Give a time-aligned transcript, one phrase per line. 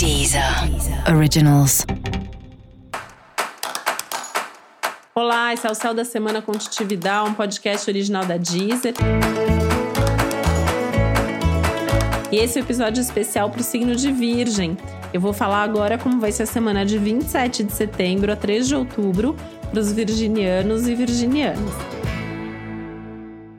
[0.00, 0.42] Deezer
[1.14, 1.84] Originals.
[5.14, 8.94] Olá, esse é o Céu da Semana com Titividade, um podcast original da Deezer.
[12.32, 14.74] E esse é o um episódio especial para o signo de Virgem.
[15.12, 18.68] Eu vou falar agora como vai ser a semana de 27 de setembro a 3
[18.68, 19.36] de outubro
[19.70, 21.89] para os virginianos e virginianas.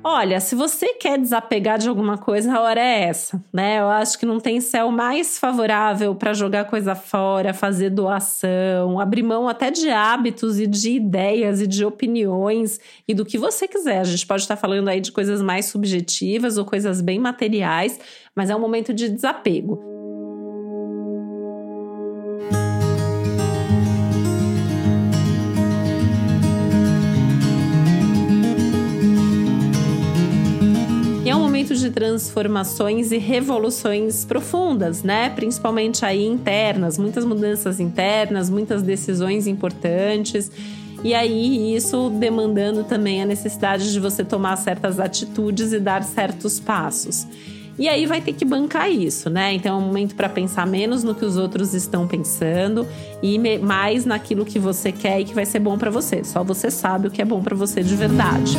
[0.03, 3.79] Olha, se você quer desapegar de alguma coisa, a hora é essa, né?
[3.79, 9.21] Eu acho que não tem céu mais favorável para jogar coisa fora, fazer doação, abrir
[9.21, 13.99] mão até de hábitos e de ideias e de opiniões e do que você quiser.
[13.99, 17.99] A gente pode estar falando aí de coisas mais subjetivas ou coisas bem materiais,
[18.35, 19.90] mas é um momento de desapego.
[31.63, 35.29] De transformações e revoluções profundas, né?
[35.29, 40.51] Principalmente aí internas, muitas mudanças internas, muitas decisões importantes.
[41.03, 46.59] E aí, isso demandando também a necessidade de você tomar certas atitudes e dar certos
[46.59, 47.25] passos.
[47.79, 49.53] E aí vai ter que bancar isso, né?
[49.53, 52.85] Então é um momento para pensar menos no que os outros estão pensando
[53.23, 56.23] e mais naquilo que você quer e que vai ser bom para você.
[56.23, 58.55] Só você sabe o que é bom para você de verdade.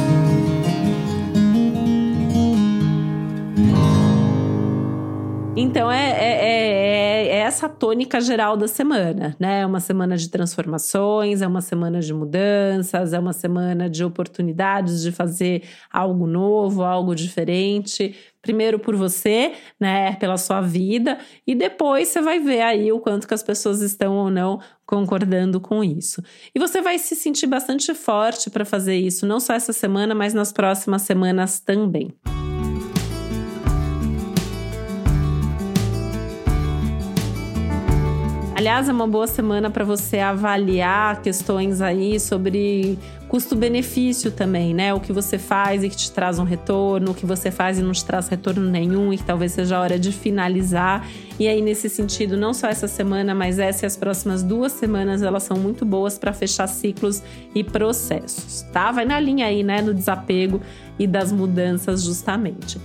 [5.62, 9.60] Então é, é, é, é, essa tônica geral da semana, né?
[9.60, 15.00] É uma semana de transformações, é uma semana de mudanças, é uma semana de oportunidades
[15.02, 18.16] de fazer algo novo, algo diferente.
[18.42, 20.16] Primeiro por você, né?
[20.16, 24.16] Pela sua vida, e depois você vai ver aí o quanto que as pessoas estão
[24.16, 26.20] ou não concordando com isso.
[26.52, 30.34] E você vai se sentir bastante forte para fazer isso, não só essa semana, mas
[30.34, 32.12] nas próximas semanas também.
[38.62, 42.96] Aliás, é uma boa semana para você avaliar questões aí sobre
[43.26, 44.94] custo-benefício também, né?
[44.94, 47.82] O que você faz e que te traz um retorno, o que você faz e
[47.82, 51.04] não te traz retorno nenhum e que talvez seja a hora de finalizar.
[51.40, 55.22] E aí, nesse sentido, não só essa semana, mas essa e as próximas duas semanas,
[55.22, 57.20] elas são muito boas para fechar ciclos
[57.52, 58.92] e processos, tá?
[58.92, 60.60] Vai na linha aí, né, do desapego
[61.00, 62.78] e das mudanças, justamente.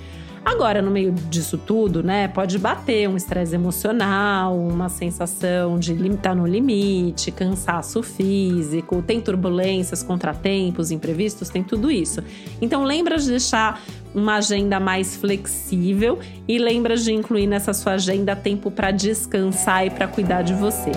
[0.48, 6.30] Agora, no meio disso tudo, né, pode bater um estresse emocional, uma sensação de estar
[6.30, 12.24] tá no limite, cansaço físico, tem turbulências, contratempos, imprevistos, tem tudo isso.
[12.62, 13.84] Então, lembra de deixar
[14.16, 19.90] uma agenda mais flexível e lembra de incluir nessa sua agenda tempo para descansar e
[19.90, 20.92] para cuidar de você.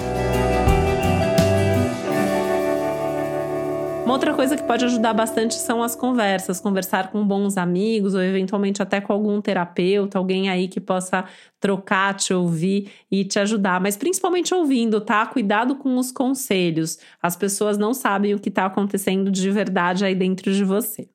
[4.11, 8.21] Uma outra coisa que pode ajudar bastante são as conversas, conversar com bons amigos ou
[8.21, 11.25] eventualmente até com algum terapeuta, alguém aí que possa
[11.61, 15.25] trocar, te ouvir e te ajudar, mas principalmente ouvindo, tá?
[15.27, 16.99] Cuidado com os conselhos.
[17.23, 21.09] As pessoas não sabem o que está acontecendo de verdade aí dentro de você.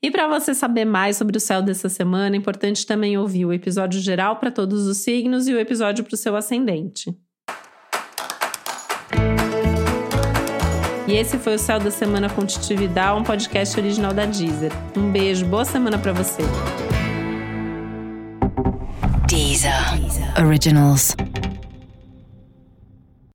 [0.00, 3.52] E para você saber mais sobre o céu dessa semana, é importante também ouvir o
[3.52, 7.12] episódio geral para todos os signos e o episódio para o seu ascendente.
[11.08, 14.70] E esse foi o Céu da Semana com Titividade, um podcast original da Deezer.
[14.94, 16.42] Um beijo, boa semana para você.
[19.26, 19.72] Deezer.
[20.38, 21.16] Originals.